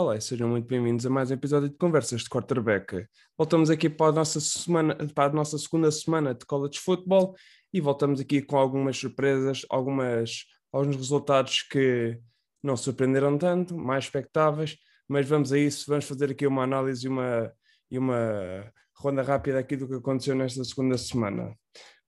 [0.00, 3.04] Olá sejam muito bem-vindos a mais um episódio de Conversas de Quarterback.
[3.36, 7.34] Voltamos aqui para a nossa, semana, para a nossa segunda semana de college football
[7.72, 12.16] e voltamos aqui com algumas surpresas, algumas, alguns resultados que
[12.62, 14.76] não surpreenderam tanto, mais expectáveis,
[15.08, 17.52] mas vamos a isso, vamos fazer aqui uma análise e uma,
[17.90, 21.56] e uma ronda rápida aqui do que aconteceu nesta segunda semana.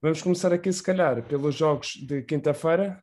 [0.01, 3.03] Vamos começar aqui, se calhar, pelos jogos de quinta-feira,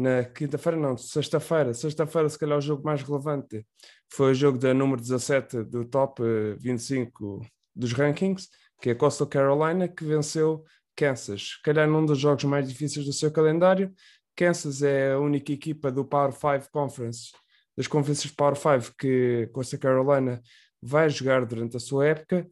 [0.00, 1.74] na quinta-feira, não, sexta-feira.
[1.74, 3.66] Sexta-feira, se calhar, o jogo mais relevante
[4.08, 6.22] foi o jogo da número 17 do top
[6.58, 8.48] 25 eh, dos rankings,
[8.80, 10.64] que é Coastal Carolina, que venceu
[10.96, 11.56] Kansas.
[11.56, 13.92] Se calhar, num dos jogos mais difíceis do seu calendário.
[14.34, 17.32] Kansas é a única equipa do Power 5 Conference,
[17.76, 20.40] das conferências Power 5, que Coastal Carolina
[20.82, 22.48] vai jogar durante a sua época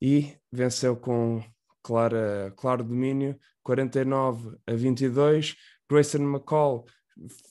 [0.00, 1.42] e venceu com
[1.82, 5.56] clara, claro domínio, 49 a 22
[5.90, 6.84] Grayson McCall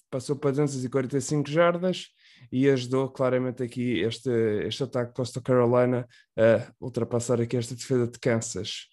[0.10, 2.08] passou para 245 jardas
[2.52, 4.30] e ajudou claramente aqui este,
[4.66, 8.88] este ataque de Costa Carolina a ultrapassar aqui esta defesa de Kansas.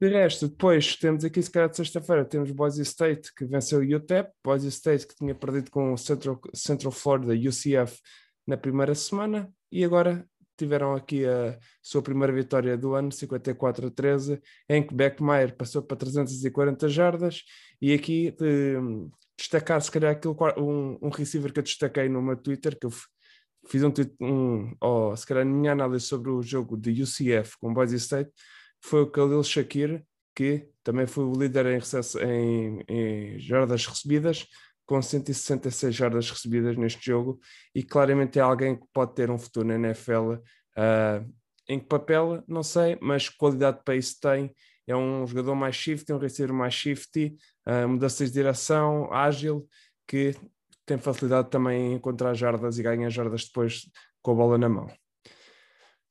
[0.00, 3.96] De resto, depois temos aqui, se calhar de sexta-feira, temos Boise State que venceu o
[3.96, 8.00] UTEP, Boise State que tinha perdido com o Central, Central Florida, UCF,
[8.46, 13.90] na primeira semana, e agora tiveram aqui a sua primeira vitória do ano, 54 a
[13.90, 17.42] 13, em que Beckmeyer passou para 340 jardas,
[17.80, 18.76] e aqui de,
[19.36, 22.92] destacar se calhar aquilo, um, um receiver que eu destaquei no meu Twitter, que eu
[23.66, 27.96] fiz um, um oh, se calhar minha análise sobre o jogo de UCF com Boise
[27.96, 28.30] State,
[28.80, 31.80] foi o Khalil Shakir, que também foi o líder em,
[32.20, 34.46] em, em jardas recebidas,
[34.86, 37.40] com 166 jardas recebidas neste jogo
[37.74, 40.32] e claramente é alguém que pode ter um futuro na NFL.
[40.32, 40.40] Uh,
[40.76, 41.24] ah,
[41.68, 44.54] em que papel, não sei, mas qualidade de pace tem.
[44.86, 49.66] É um jogador mais shifty, um receiver mais shifty, uh, mudanças de direção, ágil,
[50.06, 50.34] que
[50.84, 53.88] tem facilidade também em encontrar jardas e ganhar jardas depois
[54.20, 54.86] com a bola na mão.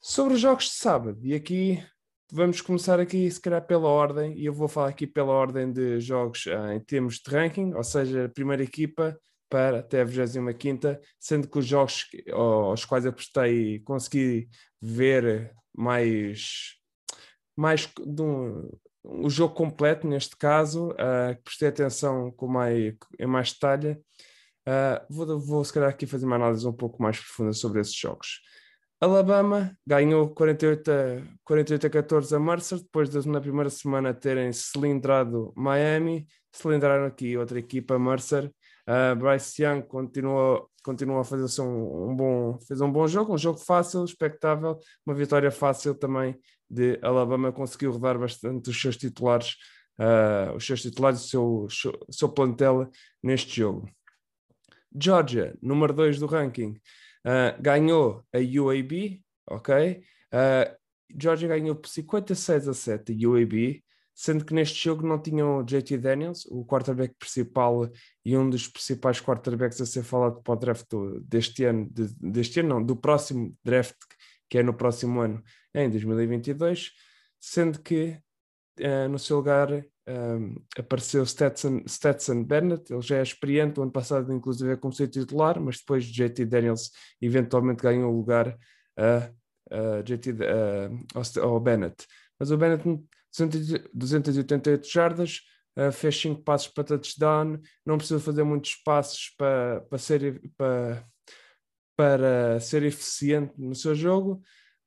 [0.02, 1.84] Sobre os jogos de sábado, e aqui
[2.32, 6.00] vamos começar aqui, se calhar, pela ordem, e eu vou falar aqui pela ordem de
[6.00, 9.18] jogos uh, em termos de ranking, ou seja, a primeira equipa
[9.50, 14.50] para até a 25, sendo que os jogos aos quais eu prestei consegui
[14.82, 16.74] ver mais,
[17.56, 18.68] mais de um,
[19.04, 24.02] o jogo completo, neste caso, uh, prestei atenção com mais, em mais detalhe.
[24.68, 27.96] Uh, vou, vou, se calhar, aqui fazer uma análise um pouco mais profunda sobre esses
[27.96, 28.42] jogos.
[29.04, 30.96] Alabama ganhou 48 a,
[31.44, 37.38] 48 a 14 a Mercer, depois de na primeira semana terem cilindrado Miami, cilindraram aqui
[37.38, 38.50] outra equipa, Mercer.
[38.88, 43.38] Uh, Bryce Young continuou, continuou a fazer um, um, bom, fez um bom jogo, um
[43.38, 46.40] jogo fácil, expectável, uma vitória fácil também
[46.70, 49.58] de Alabama, conseguiu rodar bastante os seus titulares,
[50.00, 52.90] uh, os seus titulares, o seu, seu plantel
[53.22, 53.86] neste jogo.
[54.98, 56.80] Georgia, número 2 do ranking,
[57.26, 60.04] Uh, ganhou a UAB, ok?
[60.34, 60.84] Uh,
[61.18, 63.84] Georgia ganhou por 56 a 7 a UAB,
[64.16, 67.90] sendo que neste jogo não tinham o JT Daniels, o quarterback principal
[68.24, 70.88] e um dos principais quarterbacks a ser falado para o draft
[71.24, 73.96] deste ano, de, deste ano não, do próximo draft,
[74.50, 75.42] que é no próximo ano,
[75.74, 76.92] em 2022,
[77.40, 78.20] sendo que
[78.80, 79.70] uh, no seu lugar
[80.08, 84.94] um, apareceu Stetson, Stetson Bennett, ele já é experiente, o ano passado inclusive é como
[84.94, 86.92] ser titular, mas depois JT Daniels
[87.22, 88.58] eventualmente ganhou o lugar
[88.98, 89.30] a,
[89.72, 90.36] a JT,
[91.42, 92.06] ao, Bennett.
[92.38, 92.84] Mas o Bennett
[93.94, 95.40] 288 jardas,
[95.78, 101.08] uh, fez 5 passos para touchdown, não precisa fazer muitos passos para, para, ser, para,
[101.96, 104.42] para ser eficiente no seu jogo,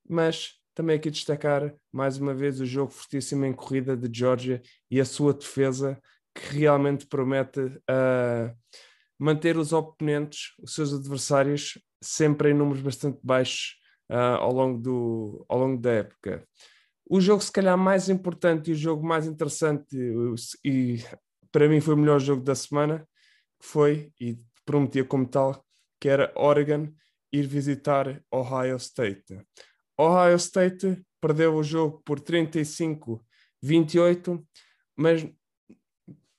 [0.08, 4.60] mas também aqui destacar mais uma vez o jogo fortíssimo em corrida de Georgia
[4.90, 5.98] e a sua defesa,
[6.34, 8.54] que realmente promete uh,
[9.18, 13.78] manter os oponentes, os seus adversários, sempre em números bastante baixos
[14.10, 16.46] uh, ao, longo do, ao longo da época.
[17.08, 19.96] O jogo, se calhar, mais importante e o jogo mais interessante,
[20.62, 21.02] e
[21.50, 23.08] para mim foi o melhor jogo da semana,
[23.58, 25.64] foi, e prometia como tal,
[25.98, 26.92] que era Oregon
[27.32, 29.40] ir visitar Ohio State.
[29.98, 34.44] Ohio State perdeu o jogo por 35-28,
[34.94, 35.26] mas,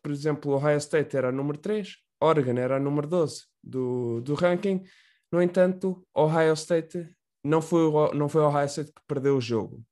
[0.02, 4.84] por exemplo, Ohio State era número 3, Oregon era número 12 do, do ranking.
[5.32, 7.10] No entanto, Ohio State
[7.44, 7.82] não foi,
[8.14, 9.84] não foi Ohio State que perdeu o jogo,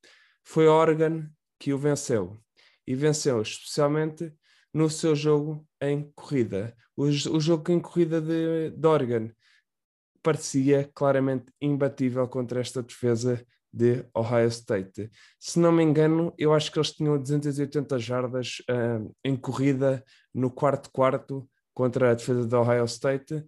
[0.44, 1.28] foi Oregon
[1.60, 2.40] que o venceu.
[2.88, 4.32] E venceu especialmente
[4.72, 6.76] no seu jogo em corrida.
[6.96, 9.32] O, o jogo em corrida de, de Oregon
[10.22, 13.44] parecia claramente imbatível contra esta defesa
[13.76, 15.12] de Ohio State.
[15.38, 20.02] Se não me engano, eu acho que eles tinham 280 jardas uh, em corrida
[20.34, 23.44] no quarto quarto contra a defesa de Ohio State,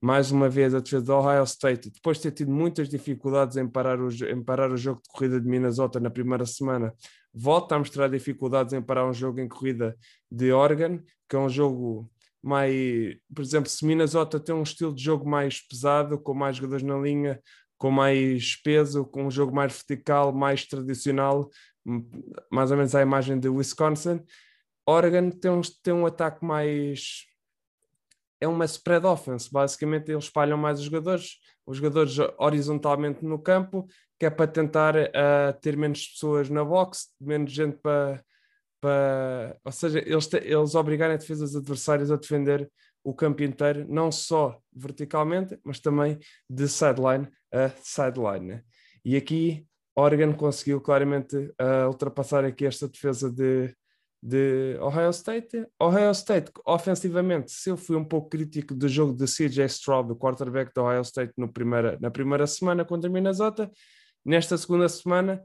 [0.00, 3.66] mais uma vez a defesa do Ohio State, depois de ter tido muitas dificuldades em
[3.66, 6.94] parar, o, em parar o jogo de corrida de Minnesota na primeira semana,
[7.34, 9.96] volta a mostrar dificuldades em parar um jogo em corrida
[10.30, 12.08] de Oregon, que é um jogo
[12.40, 16.84] mais, por exemplo, se Minnesota tem um estilo de jogo mais pesado, com mais jogadores
[16.84, 17.40] na linha,
[17.82, 21.50] com mais peso, com um jogo mais vertical, mais tradicional,
[22.48, 24.22] mais ou menos à imagem de Wisconsin.
[24.86, 27.24] Oregon tem um, tem um ataque mais.
[28.40, 33.88] É uma spread offense, basicamente eles espalham mais os jogadores, os jogadores horizontalmente no campo,
[34.16, 38.22] que é para tentar uh, ter menos pessoas na box, menos gente para.
[38.80, 42.70] para ou seja, eles, te, eles obrigarem a defesas adversárias a defender
[43.02, 48.46] o campo inteiro, não só verticalmente, mas também de sideline a sideline.
[48.46, 48.62] Né?
[49.04, 53.74] E aqui Oregon conseguiu claramente uh, ultrapassar aqui esta defesa de,
[54.22, 55.66] de Ohio State.
[55.80, 60.16] Ohio State, ofensivamente, se eu fui um pouco crítico do jogo de CJ Stroud, do
[60.16, 63.70] quarterback do Ohio State, no primeira, na primeira semana contra Minnesota,
[64.24, 65.44] nesta segunda semana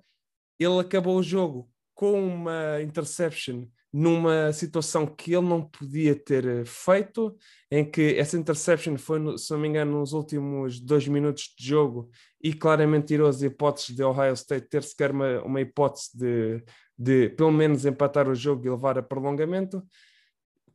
[0.59, 6.63] ele acabou o jogo com uma interception numa situação que ele não podia ter eh,
[6.65, 7.35] feito,
[7.71, 12.07] em que essa interception foi, se não me engano, nos últimos dois minutos de jogo
[12.39, 16.63] e claramente tirou as hipóteses de Ohio State ter sequer uma, uma hipótese de,
[16.95, 19.83] de pelo menos empatar o jogo e levar a prolongamento.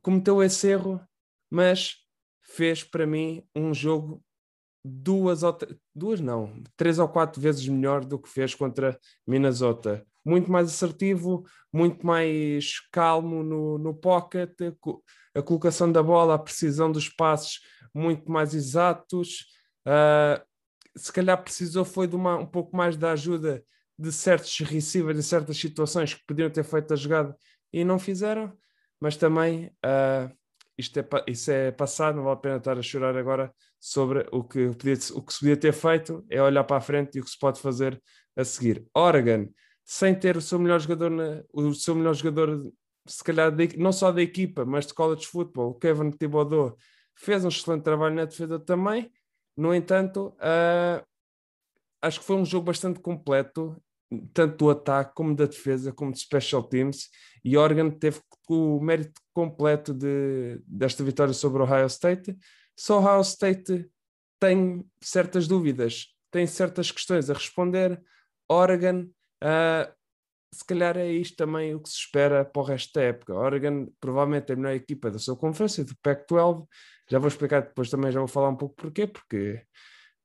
[0.01, 0.99] Cometeu esse erro,
[1.49, 1.95] mas
[2.41, 4.21] fez para mim um jogo
[4.83, 5.39] duas
[5.95, 11.43] duas não, três ou quatro vezes melhor do que fez contra Minnesota muito mais assertivo,
[11.71, 14.51] muito mais calmo no, no pocket,
[15.35, 17.59] a colocação da bola, a precisão dos passos
[17.93, 19.45] muito mais exatos.
[19.85, 20.41] Uh,
[20.95, 23.63] se calhar precisou foi de uma, um pouco mais da ajuda
[23.97, 27.35] de certos receivers em certas situações que podiam ter feito a jogada
[27.71, 28.53] e não fizeram,
[28.99, 30.31] mas também uh,
[30.77, 34.43] isto é, isso é passado, não vale a pena estar a chorar agora sobre o
[34.43, 37.23] que, podia, o que se podia ter feito, é olhar para a frente e o
[37.23, 38.01] que se pode fazer
[38.35, 38.85] a seguir.
[38.95, 39.49] Oregon,
[39.85, 42.71] sem ter o seu melhor jogador, na, o seu melhor jogador,
[43.05, 46.77] se calhar, de, não só da equipa, mas de college football, o Kevin Thibodeau,
[47.15, 49.11] fez um excelente trabalho na defesa também.
[49.55, 51.05] No entanto, uh,
[52.01, 53.75] acho que foi um jogo bastante completo,
[54.33, 57.09] tanto do ataque como da defesa, como de special teams,
[57.43, 58.19] e Oregon teve
[58.49, 62.37] o mérito completo de, desta vitória sobre o Ohio State.
[62.77, 63.89] Só Ohio State
[64.39, 68.01] tem certas dúvidas, tem certas questões a responder.
[68.49, 69.07] Oregon
[69.43, 69.91] Uh,
[70.53, 73.33] se calhar é isto também o que se espera para o resto da época.
[73.33, 76.65] Oregon provavelmente é a melhor equipa da sua conferência, do Pac-12.
[77.09, 79.61] Já vou explicar depois também, já vou falar um pouco porquê, porque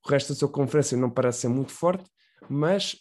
[0.04, 2.08] o resto da sua conferência não parece ser muito forte,
[2.48, 2.96] mas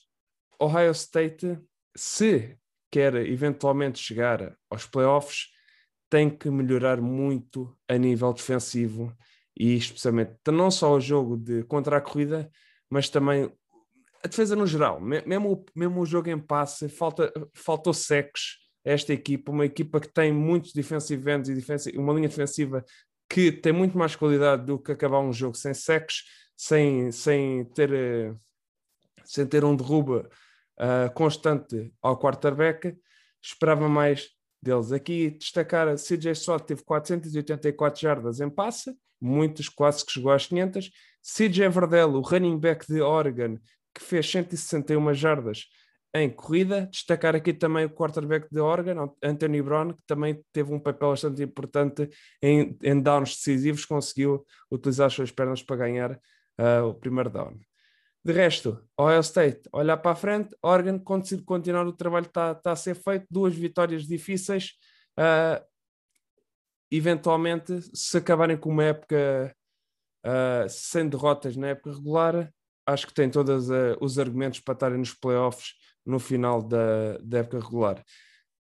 [0.59, 1.59] Ohio State,
[1.95, 2.57] se
[2.89, 5.47] quer eventualmente chegar aos playoffs,
[6.09, 9.15] tem que melhorar muito a nível defensivo
[9.55, 12.49] e especialmente não só o jogo de contra a corrida,
[12.89, 13.51] mas também
[14.27, 19.51] a defesa no geral, mesmo, mesmo o jogo em passe, falta, faltou secos esta equipa,
[19.51, 21.49] uma equipa que tem muitos defensive ends
[21.87, 22.85] e uma linha defensiva
[23.29, 26.23] que tem muito mais qualidade do que acabar um jogo sem secos,
[26.55, 28.33] sem, sem, ter, eh,
[29.25, 30.29] sem ter um derruba
[30.79, 32.97] uh, constante ao quarterback.
[33.41, 34.29] Esperava mais
[34.61, 34.91] deles.
[34.93, 40.89] Aqui destacar, CJ Stroud teve 484 jardas em passe, muitos quase que chegou às 500.
[41.21, 43.57] CJ Verdell, o running back de Oregon,
[43.97, 45.65] que fez 161 jardas
[46.13, 46.87] em corrida.
[46.87, 51.43] Destacar aqui também o quarterback de Oregon, Anthony Brown, que também teve um papel bastante
[51.43, 52.09] importante
[52.41, 57.57] em, em downs decisivos, conseguiu utilizar as suas pernas para ganhar uh, o primeiro down.
[58.23, 60.99] De resto, Ohio State, olhar para a frente, Oregon,
[61.45, 64.73] continuar o trabalho está, está a ser feito, duas vitórias difíceis.
[65.17, 65.63] Uh,
[66.91, 69.55] eventualmente, se acabarem com uma época
[70.25, 72.51] uh, sem derrotas na época regular,
[72.87, 75.73] acho que tem todos uh, os argumentos para estarem nos playoffs
[76.05, 78.03] no final da, da época regular.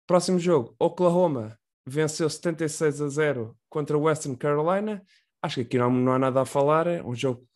[0.06, 1.56] Próximo jogo, Oklahoma
[1.87, 5.02] venceu 76 a 0 contra Western Carolina.
[5.40, 7.47] Acho que aqui não, não há nada a falar, é um jogo.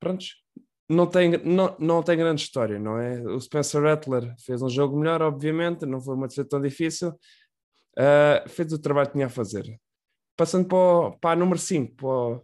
[0.00, 0.42] Prontos,
[0.88, 3.20] não tem, não, não tem grande história, não é?
[3.22, 7.10] O Spencer Rattler fez um jogo melhor, obviamente, não foi uma defesa tão difícil.
[7.98, 9.78] Uh, fez o trabalho que tinha a fazer.
[10.36, 12.42] Passando para, o, para a número 5, para,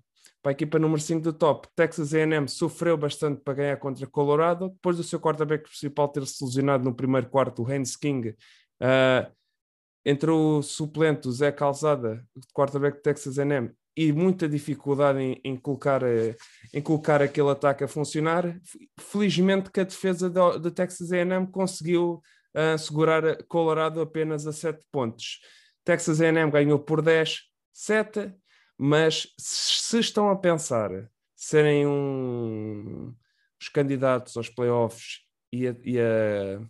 [0.49, 4.71] para a equipa número 5 do top, Texas A&M sofreu bastante para ganhar contra Colorado,
[4.71, 9.31] depois do seu quarterback principal ter se lesionado no primeiro quarto, o Haynes King, uh,
[10.07, 12.25] entrou o suplente, o Zé Calzada,
[12.55, 16.35] quarterback de Texas A&M, e muita dificuldade em, em, colocar, eh,
[16.73, 18.59] em colocar aquele ataque a funcionar.
[18.99, 22.23] Felizmente que a defesa de, de Texas A&M conseguiu
[22.55, 25.41] uh, segurar Colorado apenas a 7 pontos.
[25.85, 27.41] Texas A&M ganhou por 10,
[27.73, 28.33] 7,
[28.79, 30.91] mas se estão a pensar
[31.35, 33.13] serem um,
[33.61, 35.21] os candidatos aos playoffs
[35.53, 36.61] e, a, e, a,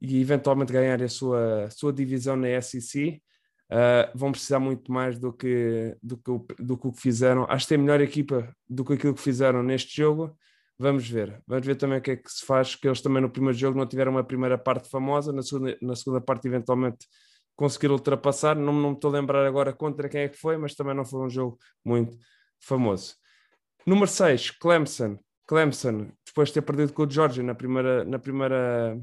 [0.00, 3.22] e eventualmente ganhar a sua, sua divisão na SEC,
[3.70, 7.46] uh, vão precisar muito mais do que, do, que, do que fizeram.
[7.48, 10.36] Acho que tem melhor equipa do que aquilo que fizeram neste jogo.
[10.78, 11.42] Vamos ver.
[11.46, 13.78] Vamos ver também o que é que se faz, que eles também no primeiro jogo
[13.78, 17.06] não tiveram uma primeira parte famosa, na segunda, na segunda parte eventualmente
[17.62, 18.56] conseguiram ultrapassar.
[18.56, 21.04] Não, não me estou a lembrar agora contra quem é que foi, mas também não
[21.04, 22.18] foi um jogo muito
[22.58, 23.14] famoso.
[23.86, 25.16] Número 6, Clemson.
[25.46, 29.00] Clemson, depois de ter perdido com o Georgia na primeira, na primeira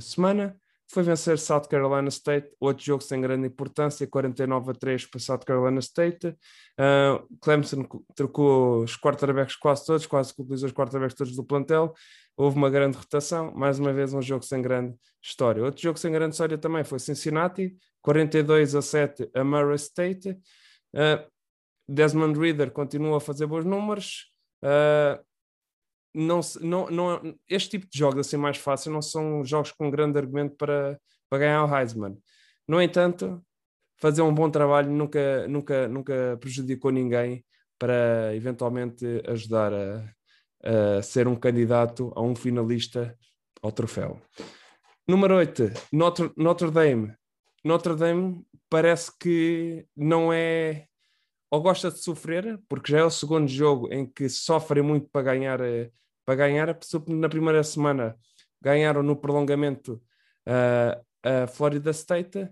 [0.00, 5.20] semana, foi vencer South Carolina State, outro jogo sem grande importância, 49 a 3 para
[5.20, 6.28] South Carolina State.
[6.28, 11.92] Uh, Clemson trocou os quarterbacks quase todos, quase que utilizou os quarterbacks todos do plantel.
[12.36, 15.62] Houve uma grande rotação, mais uma vez um jogo sem grande história.
[15.62, 20.30] Outro jogo sem grande história também foi Cincinnati, 42 a 7 a Murray State.
[20.94, 21.28] Uh,
[21.86, 24.30] Desmond Reader continua a fazer bons números.
[24.62, 25.22] Uh,
[26.18, 30.18] não, não, não, este tipo de jogos assim mais fácil não são jogos com grande
[30.18, 30.98] argumento para,
[31.28, 32.16] para ganhar o Heisman.
[32.66, 33.42] No entanto,
[33.96, 37.44] fazer um bom trabalho nunca, nunca, nunca prejudicou ninguém
[37.78, 43.16] para eventualmente ajudar a, a ser um candidato a um finalista
[43.62, 44.20] ao troféu.
[45.06, 47.14] Número 8, Notre, Notre Dame.
[47.64, 50.88] Notre Dame parece que não é
[51.50, 55.22] ou gosta de sofrer, porque já é o segundo jogo em que sofrem muito para
[55.22, 55.90] ganhar, eh,
[56.28, 56.78] para ganhar.
[57.06, 58.14] Na primeira semana
[58.60, 59.94] ganharam no prolongamento
[60.46, 62.50] uh, a Florida State.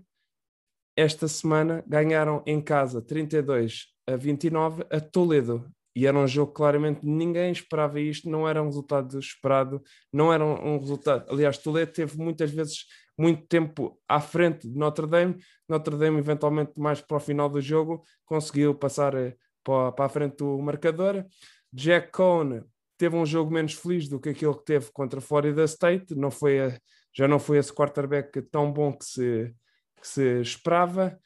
[0.95, 5.71] Esta semana ganharam em casa 32 a 29 a Toledo.
[5.95, 10.43] E era um jogo claramente ninguém esperava isto, não era um resultado esperado, não era
[10.43, 11.31] um resultado.
[11.31, 15.37] Aliás, Toledo teve muitas vezes muito tempo à frente de Notre Dame.
[15.69, 20.09] Notre Dame, eventualmente, mais para o final do jogo, conseguiu passar eh, para, para a
[20.09, 21.25] frente do marcador.
[21.71, 22.63] Jack Cohn
[22.97, 26.59] teve um jogo menos feliz do que aquele que teve contra Florida State, não foi
[26.59, 26.79] a,
[27.13, 29.55] já não foi esse quarterback tão bom que se,
[30.01, 31.19] que se esperava.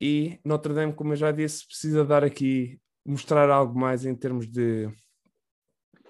[0.00, 4.48] E Notre Dame, como eu já disse, precisa dar aqui, mostrar algo mais em termos
[4.48, 4.88] de,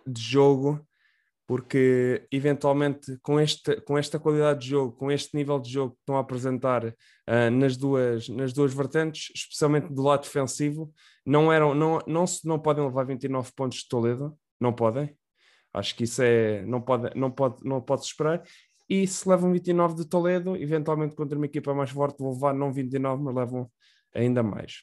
[0.07, 0.87] de jogo
[1.53, 6.01] porque eventualmente com, este, com esta qualidade de jogo, com este nível de jogo que
[6.01, 10.91] estão a apresentar uh, nas, duas, nas duas vertentes, especialmente do lado defensivo,
[11.27, 15.15] não, eram, não, não, não podem levar 29 pontos de Toledo, não podem.
[15.75, 18.43] Acho que isso é, não pode, não pode, não pode esperar.
[18.89, 22.73] E se levam 29 de Toledo, eventualmente contra uma equipa mais forte vão levar não
[22.73, 23.71] 29, mas levam
[24.15, 24.83] ainda mais.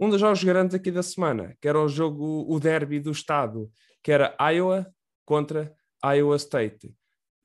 [0.00, 3.70] Um dos jogos grandes aqui da semana, que era o jogo, o derby do estado,
[4.02, 4.86] que era Iowa
[5.24, 5.72] contra
[6.04, 6.94] Iowa State.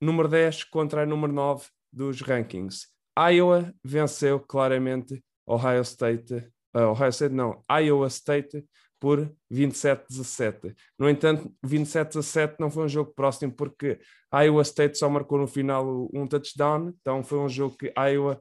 [0.01, 2.87] Número 10 contra a número 9 dos rankings.
[3.17, 6.33] Iowa venceu claramente Ohio State,
[6.75, 8.65] uh, Ohio State não, Iowa State
[9.03, 10.73] por 27-17.
[10.97, 13.99] No entanto, 27-17 não foi um jogo próximo porque
[14.33, 18.39] Iowa State só marcou no final um touchdown, então foi um jogo que Iowa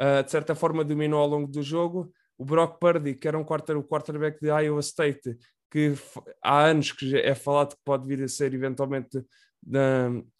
[0.00, 2.12] uh, de certa forma dominou ao longo do jogo.
[2.36, 5.38] O Brock Purdy, que era um quarter, o quarterback de Iowa State,
[5.70, 5.94] que
[6.42, 9.24] há anos que é falado que pode vir a ser eventualmente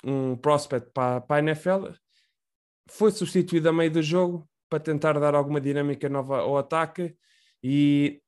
[0.04, 1.86] um prospect para, para a NFL,
[2.90, 7.14] foi substituído a meio do jogo para tentar dar alguma dinâmica nova ao ataque
[7.62, 8.20] e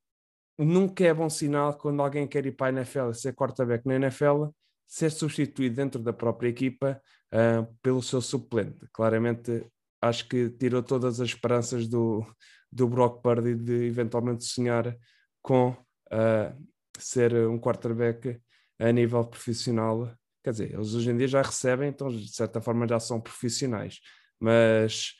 [0.58, 4.46] nunca é bom sinal quando alguém quer ir para a NFL, ser quarterback na NFL,
[4.86, 7.00] ser substituído dentro da própria equipa
[7.32, 8.86] uh, pelo seu suplente.
[8.92, 9.66] Claramente
[10.00, 12.24] acho que tirou todas as esperanças do,
[12.70, 14.96] do Brock Purdy de eventualmente sonhar
[15.42, 16.66] com uh,
[16.98, 18.40] ser um quarterback
[18.78, 20.12] a nível profissional.
[20.42, 23.98] Quer dizer, eles hoje em dia já recebem, então de certa forma já são profissionais,
[24.38, 25.14] mas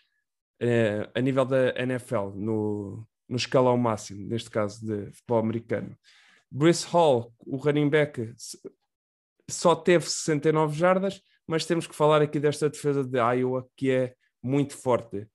[0.61, 5.99] é, a nível da NFL, no, no escalão máximo, neste caso de futebol americano,
[6.49, 8.33] Brice Hall, o running back,
[9.51, 14.15] só teve 69 jardas, mas temos que falar aqui desta defesa de Iowa que é
[14.41, 15.27] muito forte.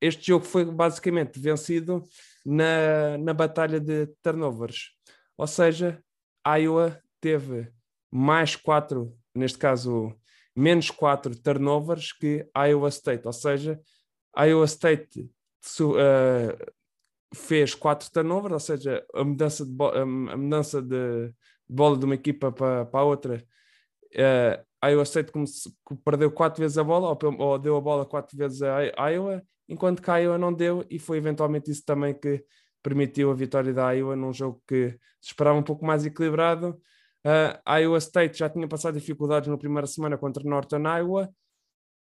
[0.00, 2.02] Este jogo foi basicamente vencido
[2.44, 4.90] na, na batalha de turnovers.
[5.38, 6.02] Ou seja,
[6.44, 7.70] Iowa teve
[8.10, 10.12] mais quatro, neste caso,
[10.54, 13.24] menos quatro turnovers que Iowa State.
[13.24, 13.80] Ou seja,
[14.36, 15.30] Iowa State
[15.80, 16.72] uh,
[17.34, 20.06] fez quatro turnovers, ou seja, a mudança de, a
[20.36, 21.32] mudança de
[21.68, 23.44] bola de uma equipa para, para a outra.
[24.14, 25.70] Uh, Iowa State como se,
[26.04, 30.00] perdeu quatro vezes a bola, ou, ou, deu a bola quatro vezes a Iowa, enquanto
[30.00, 32.44] que a Iowa não deu, e foi eventualmente isso também que
[32.82, 34.90] permitiu a vitória da Iowa num jogo que
[35.20, 36.80] se esperava um pouco mais equilibrado.
[37.24, 41.28] Uh, Iowa State já tinha passado dificuldades na primeira semana contra Northern Iowa,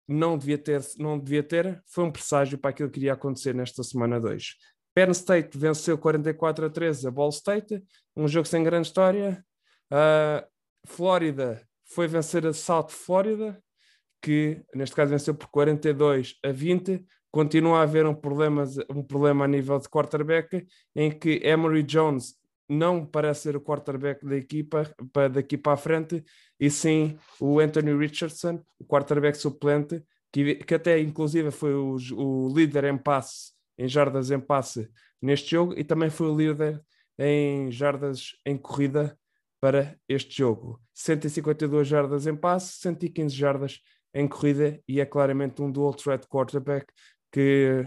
[0.06, 3.82] não devia ter, não devia ter, foi um presságio para aquilo que iria acontecer nesta
[3.82, 4.54] semana 2.
[4.98, 7.80] Penn State venceu 44 a 13 a Ball State,
[8.16, 9.44] um jogo sem grande história.
[9.92, 10.44] Uh,
[10.84, 13.62] Flórida foi vencer a South Florida,
[14.20, 17.06] que neste caso venceu por 42 a 20.
[17.30, 22.34] Continua a haver um problema, um problema a nível de quarterback, em que Emory Jones
[22.68, 26.24] não parece ser o quarterback da equipa para daqui para a frente,
[26.58, 30.02] e sim o Anthony Richardson, o quarterback suplente,
[30.32, 34.90] que, que até inclusive foi o, o líder em passe em jardas em passe
[35.22, 36.82] neste jogo e também foi o líder
[37.18, 39.18] em jardas em corrida
[39.60, 40.80] para este jogo.
[40.94, 43.80] 152 jardas em passe, 115 jardas
[44.14, 46.92] em corrida e é claramente um dual threat quarterback
[47.32, 47.86] que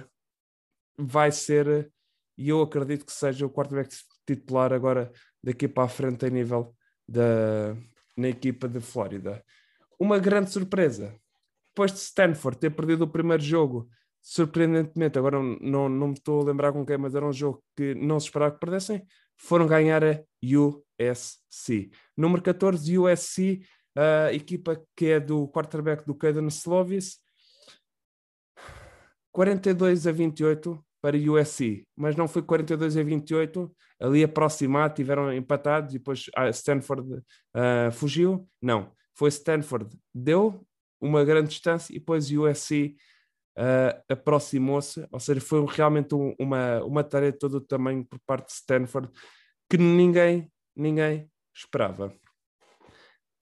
[0.97, 1.91] vai ser,
[2.37, 3.95] e eu acredito que seja o quarterback
[4.25, 5.11] titular agora
[5.43, 6.75] daqui para a frente a nível
[7.07, 7.75] da
[8.15, 9.43] na equipa de Flórida.
[9.99, 11.15] Uma grande surpresa,
[11.69, 13.89] depois de Stanford ter perdido o primeiro jogo
[14.21, 17.95] surpreendentemente, agora não, não me estou a lembrar com quem, mas era um jogo que
[17.95, 21.89] não se esperava que perdessem, foram ganhar a USC.
[22.15, 23.61] Número 14, USC,
[23.95, 27.19] a equipa que é do quarterback do Caden Slovis,
[29.31, 35.95] 42 a 28 para USC, mas não foi 42 a 28, ali aproximado, tiveram empatados
[35.95, 38.47] e depois a Stanford uh, fugiu.
[38.61, 40.65] Não, foi Stanford, deu
[40.99, 42.95] uma grande distância e depois USC
[43.57, 48.19] uh, aproximou-se, ou seja, foi realmente um, uma, uma tarefa de todo o tamanho por
[48.25, 49.09] parte de Stanford
[49.69, 52.13] que ninguém, ninguém esperava.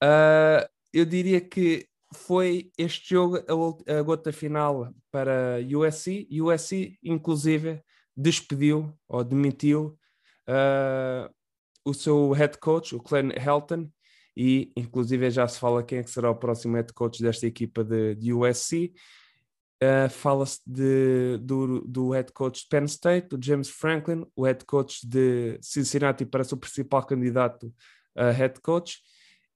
[0.04, 6.28] Uh, eu diria que foi este jogo a, a gota final para USC.
[6.32, 7.82] USC, inclusive,
[8.16, 9.98] despediu ou demitiu
[10.48, 11.34] uh,
[11.86, 13.89] o seu head coach, o Glenn Helton,
[14.36, 17.84] e inclusive já se fala quem é que será o próximo head coach desta equipa
[17.84, 18.94] de, de USC.
[19.82, 25.08] Uh, Fala-se do, do head coach de Penn State, do James Franklin, o head coach
[25.08, 27.74] de Cincinnati parece o principal candidato
[28.15, 29.00] a head coach,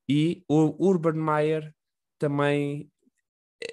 [0.08, 1.74] e o Urban Meyer
[2.18, 2.90] também.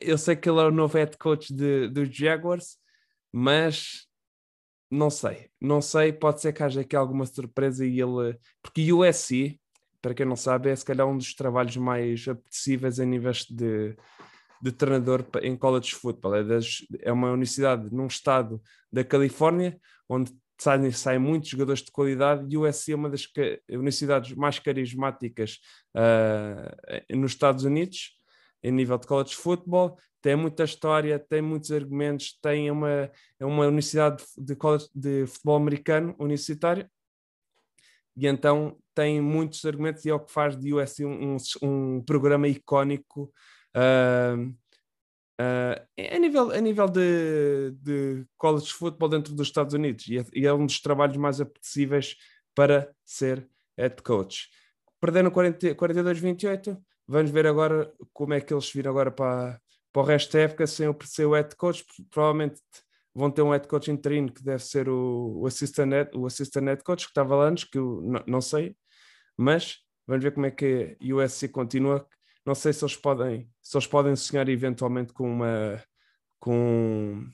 [0.01, 2.79] Eu sei que ele é o novo head coach de, dos Jaguars,
[3.33, 4.07] mas
[4.91, 8.37] não sei, não sei, pode ser que haja aqui alguma surpresa e ele.
[8.61, 9.61] Porque o USC,
[10.03, 13.97] para quem não sabe, é se calhar um dos trabalhos mais apetecíveis em níveis de
[14.62, 16.35] de treinador em college football.
[16.35, 18.61] É, das, é uma universidade num estado
[18.92, 23.27] da Califórnia, onde saem, saem muitos jogadores de qualidade, e o USC é uma das
[23.70, 25.59] universidades mais carismáticas
[25.96, 28.18] uh, nos Estados Unidos,
[28.62, 29.96] em nível de college football.
[30.20, 35.57] Tem muita história, tem muitos argumentos, tem uma, é uma universidade de, college, de futebol
[35.57, 36.87] americano universitário,
[38.14, 42.03] e então tem muitos argumentos e é o que faz de USC um, um, um
[42.03, 43.33] programa icónico
[43.77, 44.49] Uh,
[45.41, 50.25] uh, a nível, a nível de, de college football dentro dos Estados Unidos e é,
[50.35, 52.17] e é um dos trabalhos mais apetecíveis
[52.55, 54.49] para ser head coach.
[55.01, 59.61] Perderam 42-28, vamos ver agora como é que eles viram agora para,
[59.93, 62.61] para o resto da época sem o, sem o head coach, provavelmente
[63.15, 66.65] vão ter um head coach interino que deve ser o, o, assistant, head, o assistant
[66.67, 68.77] head coach que estava lá antes, que eu não, não sei,
[69.37, 72.07] mas vamos ver como é que o USC continua,
[72.44, 75.83] não sei se eles podem, se eles podem sonhar eventualmente com uma
[76.38, 77.29] com,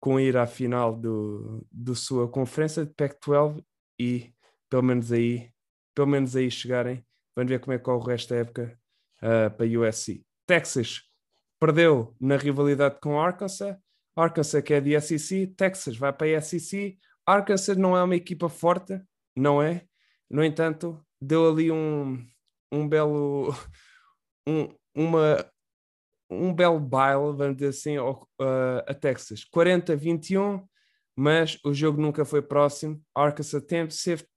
[0.00, 3.62] com ir à final do, do sua conferência de Pac-12
[3.98, 4.32] e
[4.70, 5.52] pelo menos aí
[5.96, 7.02] pelo menos aí chegarem.
[7.34, 8.78] Vamos ver como é que corre da época
[9.22, 10.22] uh, para a USC.
[10.46, 11.02] Texas
[11.58, 13.76] perdeu na rivalidade com Arkansas.
[14.14, 16.98] Arkansas que é de SEC, Texas vai para a SEC.
[17.24, 19.00] Arkansas não é uma equipa forte,
[19.34, 19.84] não é?
[20.30, 22.24] No entanto, deu ali um,
[22.70, 23.54] um belo
[24.46, 25.44] um, uma,
[26.30, 29.44] um belo baile, vamos dizer assim, ao, uh, a Texas.
[29.44, 30.64] 40-21,
[31.14, 33.00] mas o jogo nunca foi próximo.
[33.14, 33.92] Arkansas tempo,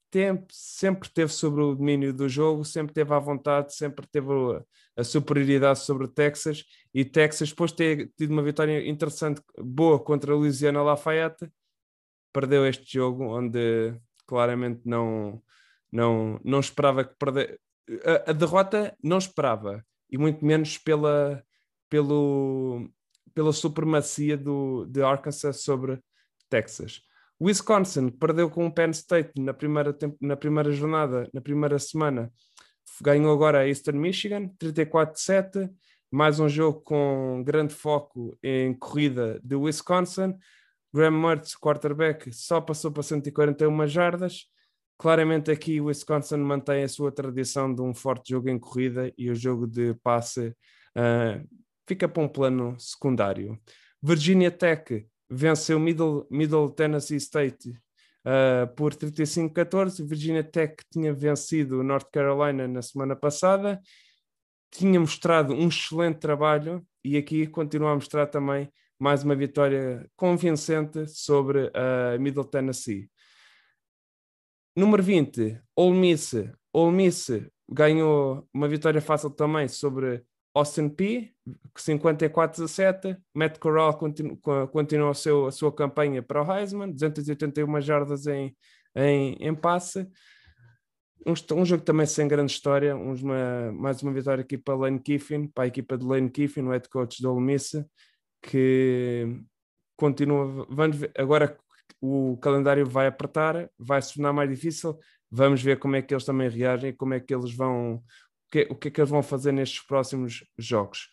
[0.10, 5.02] tempo, sempre teve sobre o domínio do jogo, sempre teve à vontade, sempre teve a,
[5.02, 6.64] a superioridade sobre o Texas.
[6.94, 11.50] E Texas, depois de ter tido uma vitória interessante, boa contra a Louisiana Lafayette,
[12.34, 13.94] perdeu este jogo, onde
[14.26, 15.42] claramente não,
[15.92, 17.60] não, não esperava que perder.
[18.06, 21.44] A, a derrota não esperava, e muito menos pela,
[21.90, 22.90] pelo,
[23.34, 26.00] pela supremacia do, de Arkansas sobre
[26.50, 27.02] Texas.
[27.42, 32.32] Wisconsin perdeu com o Penn State na primeira, na primeira jornada, na primeira semana.
[33.02, 35.70] Ganhou agora a Eastern Michigan, 34-7.
[36.12, 40.36] Mais um jogo com grande foco em corrida de Wisconsin.
[40.94, 44.48] Graham Mertz, quarterback, só passou para 141 jardas.
[45.00, 49.32] Claramente aqui o Wisconsin mantém a sua tradição de um forte jogo em corrida e
[49.32, 51.50] o jogo de passe uh,
[51.88, 53.58] fica para um plano secundário.
[54.04, 60.06] Virginia Tech venceu Middle, Middle Tennessee State uh, por 35-14.
[60.06, 63.80] Virginia Tech tinha vencido North Carolina na semana passada.
[64.70, 71.08] Tinha mostrado um excelente trabalho e aqui continua a mostrar também mais uma vitória convincente
[71.08, 73.10] sobre a uh, Middle Tennessee.
[74.80, 76.34] Número 20, Ole Miss.
[76.72, 77.30] Ole Miss
[77.70, 81.34] ganhou uma vitória fácil também sobre Austin P,
[81.78, 83.18] 54-17.
[83.36, 84.40] Matt Corral continu,
[84.72, 88.56] continua a, seu, a sua campanha para o Heisman, 281 jardas em,
[88.96, 90.08] em, em passe.
[91.28, 95.46] Um, um, jogo também sem grande história, uma, mais uma vitória aqui para Lane Kiffin,
[95.48, 97.74] para a equipa de Lane Kiffin, o head coach do Ole Miss,
[98.42, 99.42] que
[99.98, 100.66] continua,
[101.18, 101.60] agora
[102.02, 104.98] o calendário vai apertar, vai se tornar mais difícil,
[105.30, 108.04] vamos ver como é que eles também reagem, como é que eles vão, o
[108.52, 111.12] que, o que é que eles vão fazer nestes próximos jogos,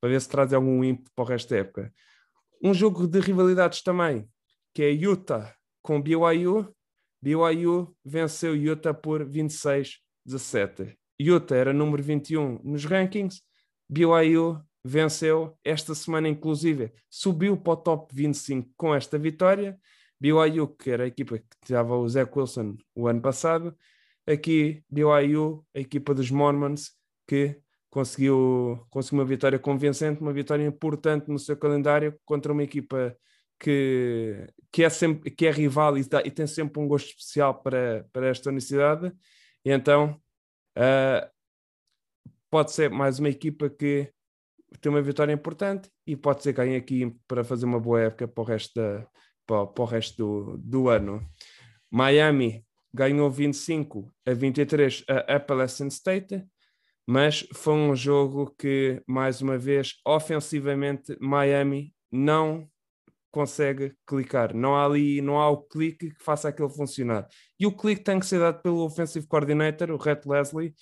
[0.00, 1.92] para ver se traz algum ímpeto para o resto da época.
[2.62, 4.28] Um jogo de rivalidades também,
[4.74, 6.74] que é Utah com BYU,
[7.22, 10.96] BYU venceu Utah por 26-17.
[11.18, 13.42] Utah era número 21 nos rankings,
[13.88, 19.78] BYU venceu esta semana, inclusive, subiu para o top 25 com esta vitória.
[20.20, 23.76] BYU, que era a equipa que tirava o Zach Wilson o ano passado,
[24.26, 26.92] aqui BYU, a equipa dos Mormons,
[27.26, 33.16] que conseguiu, conseguiu uma vitória convincente, uma vitória importante no seu calendário contra uma equipa
[33.58, 37.60] que, que, é, sempre, que é rival e, dá, e tem sempre um gosto especial
[37.62, 39.12] para, para esta universidade.
[39.64, 40.20] E então
[40.78, 41.30] uh,
[42.50, 44.12] pode ser mais uma equipa que
[44.80, 48.28] tem uma vitória importante e pode ser que ganhe aqui para fazer uma boa época
[48.28, 49.06] para o resto, da,
[49.50, 51.28] para, para o resto do, do ano.
[51.90, 56.44] Miami ganhou 25 a 23 a Appalachian State,
[57.04, 62.68] mas foi um jogo que, mais uma vez, ofensivamente, Miami não
[63.32, 64.54] consegue clicar.
[64.54, 67.26] Não há ali, não há o clique que faça aquilo funcionar.
[67.58, 70.74] E o clique tem que ser dado pelo offensive coordinator, o Rhett Leslie,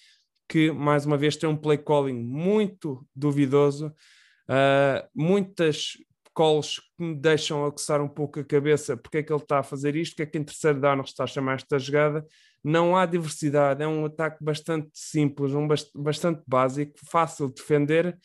[0.46, 5.92] que mais uma vez tem um play calling muito duvidoso, uh, muitas
[6.38, 9.62] calls que me deixam aguçar um pouco a cabeça porque é que ele está a
[9.64, 12.24] fazer isto, que é que em terceiro down está a chamar esta jogada.
[12.62, 18.16] Não há diversidade, é um ataque bastante simples, um bastante básico, fácil de defender.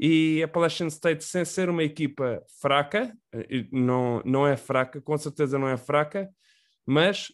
[0.00, 3.14] E a Appalachian State, sem ser uma equipa fraca,
[3.70, 6.30] não, não é fraca, com certeza não é fraca,
[6.86, 7.30] mas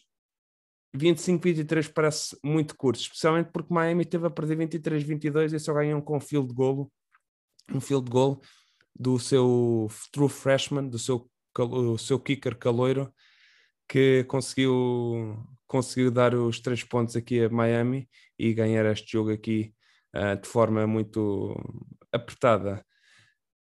[0.97, 6.17] 25-23 parece muito curto, especialmente porque Miami teve a perder 23-22 e só ganham com
[6.17, 6.91] um field goal,
[7.73, 8.41] um field goal
[8.95, 13.13] do seu true freshman, do seu, o seu kicker caloiro,
[13.87, 19.73] que conseguiu, conseguiu dar os três pontos aqui a Miami e ganhar este jogo aqui
[20.15, 21.55] uh, de forma muito
[22.11, 22.85] apertada.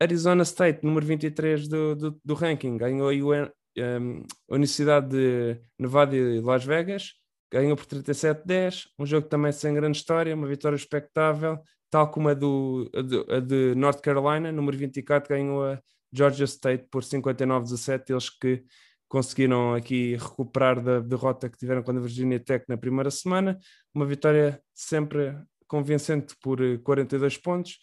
[0.00, 6.40] Arizona State, número 23 do, do, do ranking, ganhou um, a Universidade de Nevada e
[6.40, 7.12] Las Vegas,
[7.52, 11.58] ganhou por 37-10, um jogo também sem grande história, uma vitória expectável,
[11.90, 15.80] tal como a, do, a, de, a de North Carolina, número 24, ganhou a
[16.12, 18.64] Georgia State por 59-17, eles que
[19.08, 23.58] conseguiram aqui recuperar da derrota que tiveram com a Virginia Tech na primeira semana,
[23.92, 27.78] uma vitória sempre convincente por 42 pontos,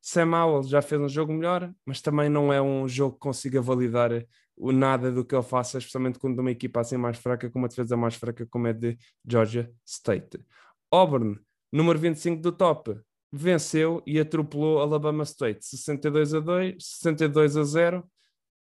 [0.00, 3.62] Sam Howell já fez um jogo melhor, mas também não é um jogo que consiga
[3.62, 4.10] validar
[4.56, 7.68] o nada do que ele faça, especialmente quando uma equipa assim mais fraca, com uma
[7.68, 10.44] defesa mais fraca como é de Georgia State.
[10.90, 11.38] Auburn,
[11.72, 13.00] número 25 do top,
[13.32, 18.04] venceu e atropelou Alabama State 62 a 2, 62 a 0, ou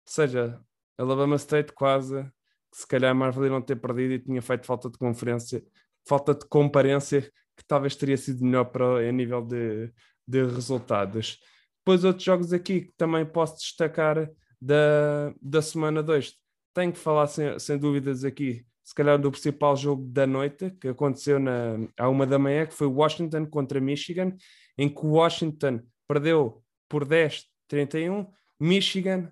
[0.06, 0.60] seja,
[0.96, 2.30] Alabama State quase
[2.72, 5.62] se calhar mais valia não ter perdido e tinha feito falta de conferência,
[6.06, 7.22] falta de comparência
[7.56, 9.92] que talvez teria sido melhor para a nível de,
[10.26, 11.38] de resultados.
[11.78, 14.30] Depois outros jogos aqui que também posso destacar
[14.60, 16.34] da, da semana 2.
[16.72, 20.88] Tenho que falar sem, sem dúvidas aqui, se calhar do principal jogo da noite, que
[20.88, 24.34] aconteceu na, à uma da manhã, que foi Washington contra Michigan,
[24.80, 28.26] em que Washington perdeu por 10-31.
[28.58, 29.30] Michigan,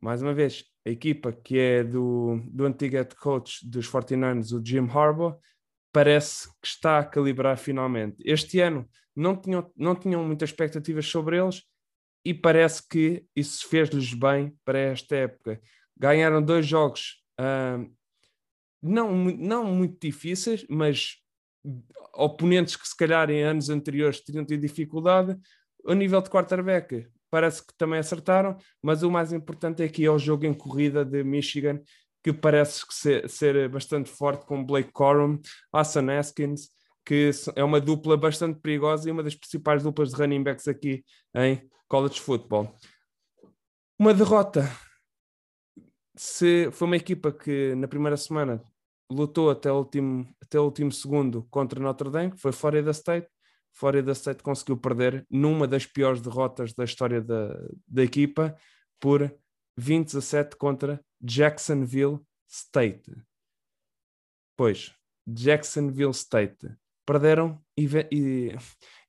[0.00, 4.64] mais uma vez, a equipa que é do, do antigo head coach dos 49ers, o
[4.64, 5.38] Jim Harbaugh,
[5.92, 8.16] parece que está a calibrar finalmente.
[8.24, 11.62] Este ano não tinham, não tinham muitas expectativas sobre eles
[12.24, 15.60] e parece que isso fez-lhes bem para esta época.
[15.96, 17.88] Ganharam dois jogos uh,
[18.82, 21.21] não, não muito difíceis, mas
[22.14, 25.36] oponentes que se calhar em anos anteriores teriam tido dificuldade.
[25.86, 30.10] A nível de quarterback, parece que também acertaram, mas o mais importante é que é
[30.10, 31.80] o jogo em corrida de Michigan,
[32.22, 35.40] que parece ser, ser bastante forte com Blake Corum,
[35.72, 36.70] Hassan Haskins,
[37.04, 41.04] que é uma dupla bastante perigosa e uma das principais duplas de running backs aqui
[41.34, 42.76] em college football.
[43.98, 44.70] Uma derrota
[46.14, 48.62] se foi uma equipa que na primeira semana
[49.12, 53.28] lutou até o último, até o último segundo contra Notre Dame, que foi Florida State.
[53.72, 57.54] Florida State conseguiu perder numa das piores derrotas da história da,
[57.86, 58.54] da equipa
[59.00, 59.34] por
[59.76, 63.10] 20 a 7 contra Jacksonville State.
[64.56, 64.94] Pois,
[65.26, 66.68] Jacksonville State
[67.06, 68.56] perderam e, e,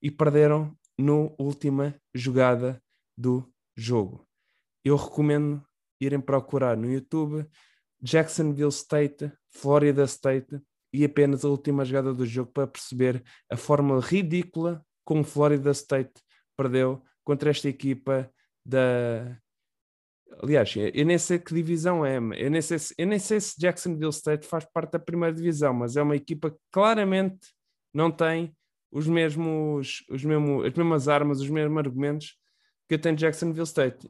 [0.02, 2.82] e perderam no última jogada
[3.16, 4.26] do jogo.
[4.84, 5.64] Eu recomendo
[6.00, 7.46] irem procurar no YouTube
[8.02, 10.60] Jacksonville State, Florida State
[10.92, 16.12] e apenas a última jogada do jogo para perceber a forma ridícula como Florida State
[16.56, 18.30] perdeu contra esta equipa
[18.64, 19.36] da.
[20.42, 23.54] Aliás, eu nem sei que divisão é, eu nem sei se, eu nem sei se
[23.58, 27.52] Jacksonville State faz parte da primeira divisão, mas é uma equipa que claramente
[27.92, 28.56] não tem
[28.90, 32.36] os mesmos, os mesmos, as mesmas armas, os mesmos argumentos
[32.88, 34.08] que tem Jacksonville State.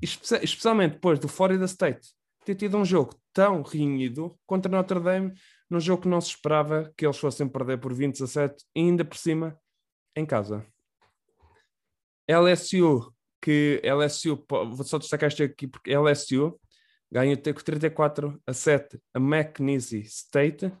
[0.00, 2.08] especialmente depois do Florida State
[2.44, 5.32] ter tido um jogo tão renhido contra Notre Dame,
[5.68, 8.80] num jogo que não se esperava que eles fossem perder por 20 a 7, e
[8.80, 9.58] ainda por cima
[10.16, 10.66] em casa.
[12.28, 16.58] LSU, que LSU, vou só destacar isto aqui porque LSU
[17.10, 20.72] ganhou 34 a 7 a McNeese State,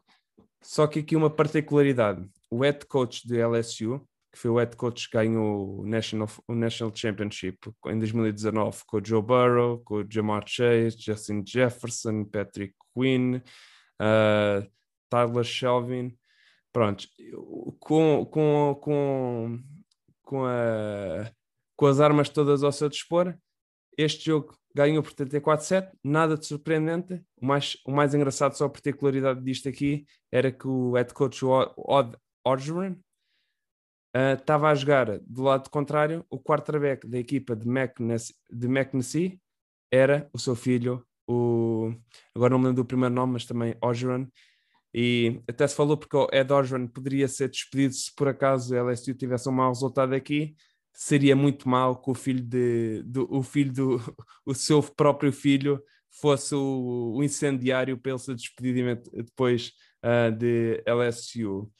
[0.62, 2.28] só que aqui uma particularidade.
[2.50, 6.54] O head coach de LSU, que foi o head coach que ganhou o National, o
[6.54, 12.74] National Championship em 2019 com o Joe Burrow, com o Jamar Chase, Justin Jefferson, Patrick
[12.94, 14.70] Quinn, uh,
[15.08, 16.16] Tyler Shelvin.
[16.72, 17.08] Pronto,
[17.80, 19.58] com, com, com,
[20.22, 21.28] com, a,
[21.76, 23.36] com as armas todas ao seu dispor,
[23.98, 27.20] este jogo ganhou por 34-7, nada de surpreendente.
[27.36, 31.44] O mais, o mais engraçado, só a particularidade disto aqui, era que o head coach
[31.44, 32.96] Odd Orgeron
[34.14, 39.40] estava uh, a jogar do lado contrário, o quarterback da equipa de McNessy,
[39.92, 41.92] era o seu filho, o,
[42.34, 44.26] agora não me lembro do primeiro nome, mas também Orgeron,
[44.92, 48.90] e até se falou porque o Ed Orgeron poderia ser despedido se por acaso o
[48.90, 50.54] LSU tivesse um mau resultado aqui,
[50.92, 53.98] seria muito mal que o filho de, do, o filho do
[54.44, 59.72] o seu próprio filho fosse o, o incendiário para ele ser despedido depois
[60.04, 61.70] uh, de LSU.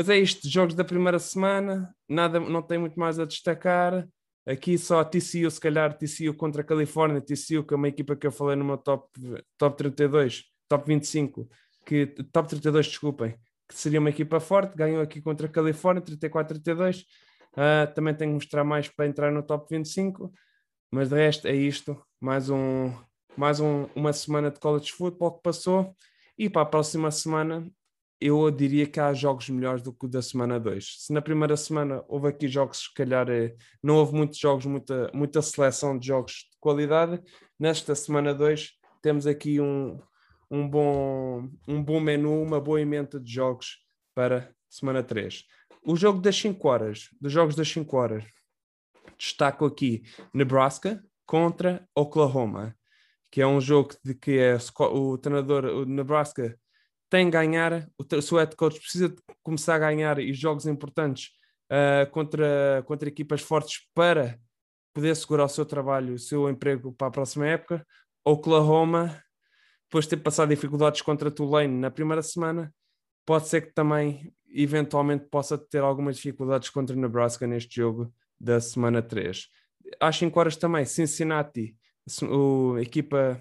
[0.00, 4.08] Mas é isto, jogos da primeira semana, nada, não tem muito mais a destacar.
[4.46, 8.26] Aqui só TCU, se calhar TCU contra a Califórnia, TCU, que é uma equipa que
[8.26, 9.10] eu falei no meu top,
[9.58, 11.46] top 32, top 25,
[11.84, 13.36] que, top 32, desculpem,
[13.68, 17.02] que seria uma equipa forte, ganhou aqui contra a Califórnia, 34-32.
[17.52, 20.32] Uh, também tenho que mostrar mais para entrar no top 25,
[20.90, 22.02] mas de resto é isto.
[22.18, 22.90] Mais, um,
[23.36, 25.94] mais um, uma semana de college football que passou.
[26.38, 27.70] E para a próxima semana
[28.20, 31.06] eu diria que há jogos melhores do que o da semana 2.
[31.06, 35.10] Se na primeira semana houve aqui jogos, se calhar é, não houve muitos jogos, muita,
[35.14, 37.20] muita seleção de jogos de qualidade,
[37.58, 39.98] nesta semana 2 temos aqui um,
[40.50, 43.78] um, bom, um bom menu, uma boa emenda de jogos
[44.14, 45.44] para semana 3.
[45.82, 48.24] O jogo das 5 horas, dos jogos das 5 horas,
[49.16, 50.02] destaco aqui
[50.34, 52.76] Nebraska contra Oklahoma,
[53.30, 56.58] que é um jogo de que é o treinador, o Nebraska
[57.10, 61.30] tem que ganhar, o seu head coach precisa começar a ganhar e jogos importantes
[61.70, 64.38] uh, contra, contra equipas fortes para
[64.94, 67.84] poder segurar o seu trabalho, o seu emprego para a próxima época.
[68.24, 69.20] Oklahoma,
[69.88, 72.72] depois de ter passado dificuldades contra Tulane na primeira semana,
[73.26, 79.02] pode ser que também eventualmente possa ter algumas dificuldades contra Nebraska neste jogo da semana
[79.02, 79.48] 3.
[80.00, 81.76] Às 5 horas também, Cincinnati,
[82.76, 83.40] a equipa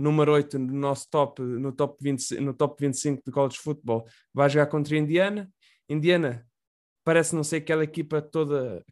[0.00, 4.48] número 8 no nosso top, no top, 20, no top 25 de college football, vai
[4.48, 5.48] jogar contra Indiana.
[5.88, 6.46] Indiana
[7.04, 8.82] parece não ser aquela equipa toda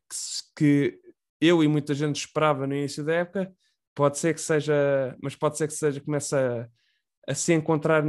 [0.55, 1.01] que, que
[1.41, 3.53] eu e muita gente esperava no início da época.
[3.95, 6.69] Pode ser que seja, mas pode ser que seja, comece a,
[7.27, 8.05] a se encontrar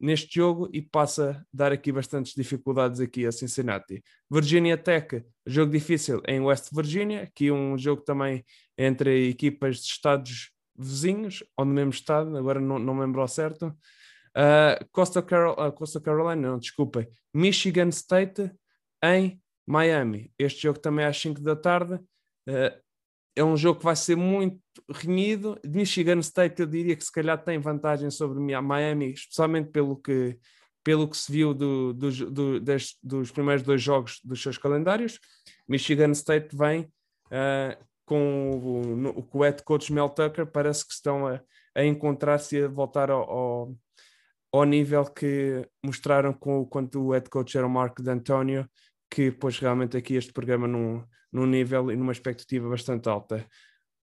[0.00, 4.02] neste jogo e passa a dar aqui bastantes dificuldades aqui a Cincinnati.
[4.30, 8.44] Virginia Tech, jogo difícil em West Virginia, aqui um jogo também
[8.78, 10.50] entre equipas de estados
[10.80, 13.66] vizinhos, ou no mesmo estado, agora não, não me lembro ao certo.
[14.30, 18.50] Uh, Costa, Carol, uh, Costa Carolina, não, desculpem, Michigan State
[19.02, 20.32] em Miami.
[20.38, 21.94] Este jogo também é às 5 da tarde.
[22.48, 22.80] Uh,
[23.36, 25.58] é um jogo que vai ser muito renhido.
[25.64, 30.38] Michigan State, eu diria que se calhar tem vantagem sobre Miami, especialmente pelo que,
[30.84, 32.60] pelo que se viu do, do, do,
[33.02, 35.18] dos primeiros dois jogos dos seus calendários.
[35.68, 36.82] Michigan State vem
[37.26, 38.50] uh, com
[39.06, 41.40] o, com o head coach Mel Tucker, parece que estão a,
[41.76, 43.76] a encontrar-se e a voltar ao, ao,
[44.52, 48.68] ao, nível que mostraram com, quando o head coach era o Marco D'Antonio,
[49.08, 53.46] que pôs realmente aqui este programa num, num nível e numa expectativa bastante alta.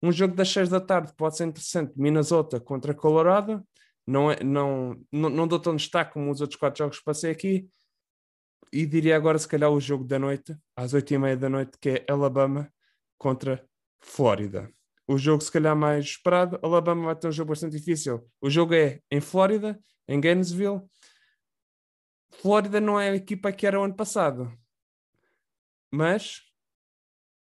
[0.01, 3.61] Um jogo das 6 da tarde pode ser interessante, Minnesota contra Colorado.
[4.07, 7.29] Não, é, não, não, não dou tão destaque como os outros quatro jogos que passei
[7.29, 7.67] aqui.
[8.71, 11.77] E diria agora, se calhar, o jogo da noite, às 8 e meia da noite,
[11.77, 12.71] que é Alabama
[13.17, 13.67] contra
[13.99, 14.71] Flórida.
[15.07, 16.59] O jogo, se calhar, mais esperado.
[16.61, 18.29] Alabama vai ter um jogo bastante difícil.
[18.41, 20.81] O jogo é em Flórida, em Gainesville.
[22.41, 24.51] Flórida não é a equipa que era o ano passado,
[25.91, 26.41] mas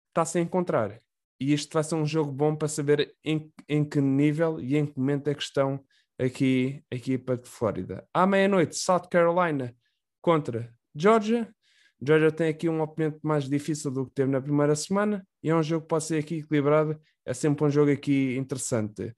[0.08, 1.02] está-se a encontrar.
[1.40, 4.86] E isto vai ser um jogo bom para saber em, em que nível e em
[4.86, 5.84] que momento é que estão
[6.20, 8.08] aqui a equipa de Flórida.
[8.14, 9.76] À meia-noite, South Carolina
[10.22, 11.54] contra Georgia.
[12.02, 15.56] Georgia tem aqui um oponente mais difícil do que teve na primeira semana e é
[15.56, 17.00] um jogo que pode ser aqui equilibrado.
[17.24, 19.16] É sempre um jogo aqui interessante.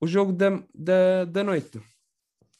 [0.00, 1.80] O jogo da, da, da noite,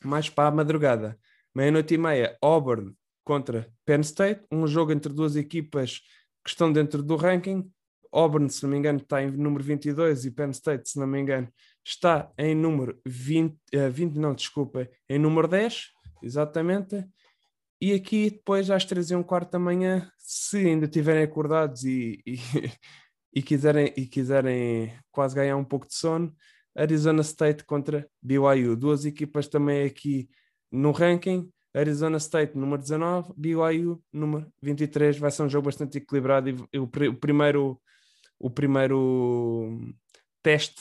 [0.05, 1.19] mais para a madrugada,
[1.55, 6.01] meia-noite e meia, Auburn contra Penn State, um jogo entre duas equipas
[6.45, 7.71] que estão dentro do ranking.
[8.13, 11.19] Auburn, se não me engano, está em número 22 e Penn State, se não me
[11.19, 11.49] engano,
[11.85, 15.89] está em número 20, uh, 20 não, desculpa, em número 10,
[16.23, 17.05] exatamente.
[17.81, 22.23] E aqui, depois, às 3 e um quarto da manhã, se ainda estiverem acordados e,
[22.27, 22.37] e,
[23.35, 26.35] e, quiserem, e quiserem quase ganhar um pouco de sono,
[26.75, 28.77] Arizona State contra BYU.
[28.77, 30.29] Duas equipas também aqui
[30.71, 31.51] no ranking.
[31.75, 35.19] Arizona State, número 19, BYU, número 23.
[35.19, 37.81] Vai ser um jogo bastante equilibrado e o, o primeiro,
[38.39, 39.79] o primeiro
[40.43, 40.81] teste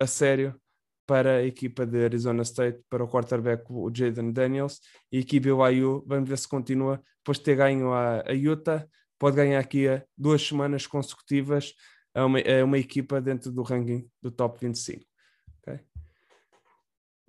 [0.00, 0.60] a sério
[1.06, 5.48] para a equipa de Arizona State, para o quarterback, o Jaden Daniels, e a equipa
[5.48, 8.86] BYU, vamos ver se continua, depois de ter ganho a, a Utah,
[9.18, 11.72] pode ganhar aqui a duas semanas consecutivas
[12.14, 15.04] a uma, a uma equipa dentro do ranking do top 25.
[15.62, 15.80] Okay?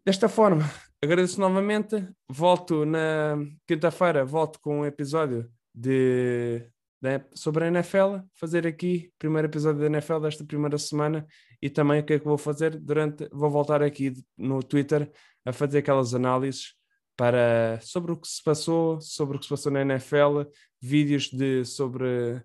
[0.05, 0.63] Desta forma,
[1.03, 3.37] agradeço novamente, volto na
[3.67, 6.63] quinta-feira, volto com um episódio de
[7.01, 11.25] né, sobre a NFL, fazer aqui o primeiro episódio da NFL desta primeira semana
[11.61, 15.11] e também o que é que vou fazer durante, vou voltar aqui no Twitter
[15.45, 16.75] a fazer aquelas análises
[17.15, 20.43] para sobre o que se passou, sobre o que se passou na NFL,
[20.79, 22.43] vídeos de sobre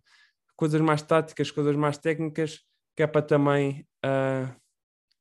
[0.57, 2.61] coisas mais táticas, coisas mais técnicas,
[2.97, 4.55] que é para também uh,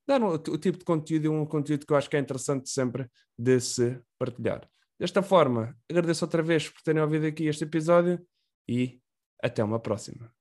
[0.07, 3.09] dar um, o tipo de conteúdo um conteúdo que eu acho que é interessante sempre
[3.37, 4.69] de se partilhar.
[4.99, 8.23] Desta forma, agradeço outra vez por terem ouvido aqui este episódio
[8.67, 9.00] e
[9.41, 10.31] até uma próxima.